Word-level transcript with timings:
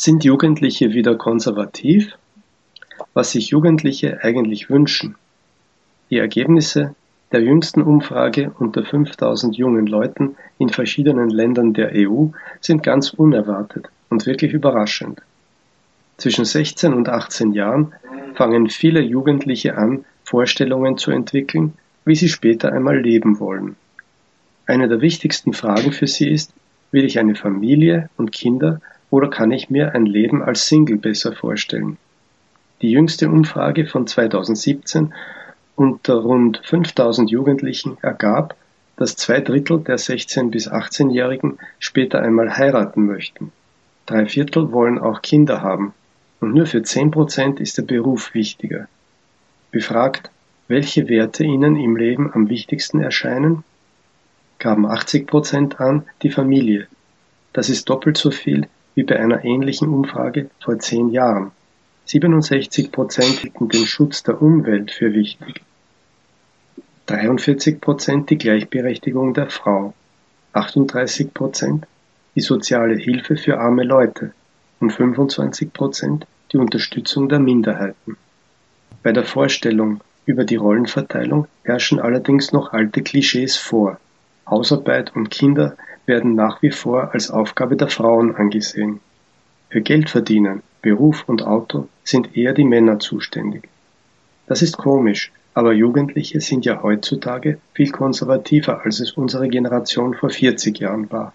Sind 0.00 0.22
Jugendliche 0.22 0.92
wieder 0.92 1.16
konservativ? 1.16 2.16
Was 3.14 3.32
sich 3.32 3.48
Jugendliche 3.48 4.22
eigentlich 4.22 4.70
wünschen? 4.70 5.16
Die 6.08 6.18
Ergebnisse 6.18 6.94
der 7.32 7.42
jüngsten 7.42 7.82
Umfrage 7.82 8.52
unter 8.60 8.84
5000 8.84 9.56
jungen 9.56 9.88
Leuten 9.88 10.36
in 10.56 10.68
verschiedenen 10.68 11.30
Ländern 11.30 11.74
der 11.74 11.90
EU 11.94 12.26
sind 12.60 12.84
ganz 12.84 13.10
unerwartet 13.10 13.88
und 14.08 14.24
wirklich 14.24 14.52
überraschend. 14.52 15.20
Zwischen 16.16 16.44
16 16.44 16.94
und 16.94 17.08
18 17.08 17.52
Jahren 17.52 17.92
fangen 18.36 18.70
viele 18.70 19.00
Jugendliche 19.00 19.76
an, 19.76 20.04
Vorstellungen 20.22 20.96
zu 20.96 21.10
entwickeln, 21.10 21.72
wie 22.04 22.14
sie 22.14 22.28
später 22.28 22.72
einmal 22.72 23.00
leben 23.00 23.40
wollen. 23.40 23.74
Eine 24.64 24.86
der 24.86 25.00
wichtigsten 25.00 25.54
Fragen 25.54 25.90
für 25.90 26.06
sie 26.06 26.30
ist, 26.30 26.52
will 26.92 27.04
ich 27.04 27.18
eine 27.18 27.34
Familie 27.34 28.10
und 28.16 28.30
Kinder 28.30 28.80
oder 29.10 29.28
kann 29.28 29.50
ich 29.50 29.70
mir 29.70 29.94
ein 29.94 30.06
Leben 30.06 30.42
als 30.42 30.66
Single 30.66 30.96
besser 30.96 31.32
vorstellen? 31.32 31.96
Die 32.82 32.90
jüngste 32.90 33.28
Umfrage 33.28 33.86
von 33.86 34.06
2017 34.06 35.12
unter 35.76 36.14
rund 36.14 36.60
5000 36.64 37.30
Jugendlichen 37.30 37.98
ergab, 38.02 38.56
dass 38.96 39.16
zwei 39.16 39.40
Drittel 39.40 39.80
der 39.80 39.98
16- 39.98 40.50
bis 40.50 40.70
18-Jährigen 40.70 41.58
später 41.78 42.20
einmal 42.20 42.56
heiraten 42.56 43.06
möchten. 43.06 43.52
Drei 44.06 44.26
Viertel 44.26 44.72
wollen 44.72 44.98
auch 44.98 45.22
Kinder 45.22 45.62
haben. 45.62 45.94
Und 46.40 46.54
nur 46.54 46.66
für 46.66 46.82
10 46.82 47.10
Prozent 47.10 47.60
ist 47.60 47.78
der 47.78 47.82
Beruf 47.82 48.34
wichtiger. 48.34 48.88
Befragt, 49.70 50.30
welche 50.66 51.08
Werte 51.08 51.44
ihnen 51.44 51.76
im 51.76 51.96
Leben 51.96 52.32
am 52.32 52.48
wichtigsten 52.48 53.00
erscheinen, 53.00 53.64
gaben 54.58 54.86
80 54.86 55.26
Prozent 55.26 55.80
an 55.80 56.04
die 56.22 56.30
Familie. 56.30 56.86
Das 57.52 57.68
ist 57.68 57.88
doppelt 57.88 58.16
so 58.16 58.30
viel 58.30 58.68
wie 58.98 59.04
bei 59.04 59.16
einer 59.16 59.44
ähnlichen 59.44 59.94
Umfrage 59.94 60.50
vor 60.58 60.80
zehn 60.80 61.10
Jahren. 61.10 61.52
67 62.06 62.90
Prozent 62.90 63.38
hielten 63.38 63.68
den 63.68 63.86
Schutz 63.86 64.24
der 64.24 64.42
Umwelt 64.42 64.90
für 64.90 65.12
wichtig. 65.14 65.62
43 67.06 67.80
Prozent 67.80 68.28
die 68.28 68.38
Gleichberechtigung 68.38 69.34
der 69.34 69.50
Frau. 69.50 69.94
38 70.52 71.32
Prozent 71.32 71.86
die 72.34 72.40
soziale 72.40 72.96
Hilfe 72.96 73.36
für 73.36 73.60
arme 73.60 73.84
Leute 73.84 74.32
und 74.80 74.90
25 74.90 75.72
Prozent 75.72 76.26
die 76.50 76.56
Unterstützung 76.56 77.28
der 77.28 77.38
Minderheiten. 77.38 78.16
Bei 79.04 79.12
der 79.12 79.24
Vorstellung 79.24 80.00
über 80.26 80.42
die 80.42 80.56
Rollenverteilung 80.56 81.46
herrschen 81.62 82.00
allerdings 82.00 82.50
noch 82.50 82.72
alte 82.72 83.04
Klischees 83.04 83.56
vor. 83.56 84.00
Hausarbeit 84.50 85.14
und 85.14 85.30
Kinder 85.30 85.76
werden 86.06 86.34
nach 86.34 86.62
wie 86.62 86.70
vor 86.70 87.12
als 87.12 87.30
Aufgabe 87.30 87.76
der 87.76 87.88
Frauen 87.88 88.34
angesehen. 88.34 89.00
Für 89.68 89.82
Geld 89.82 90.08
verdienen, 90.08 90.62
Beruf 90.80 91.24
und 91.26 91.42
Auto 91.42 91.88
sind 92.04 92.36
eher 92.36 92.54
die 92.54 92.64
Männer 92.64 92.98
zuständig. 92.98 93.68
Das 94.46 94.62
ist 94.62 94.78
komisch, 94.78 95.30
aber 95.52 95.72
Jugendliche 95.72 96.40
sind 96.40 96.64
ja 96.64 96.82
heutzutage 96.82 97.58
viel 97.74 97.90
konservativer, 97.90 98.84
als 98.84 99.00
es 99.00 99.12
unsere 99.12 99.48
Generation 99.48 100.14
vor 100.14 100.30
40 100.30 100.78
Jahren 100.78 101.10
war. 101.12 101.34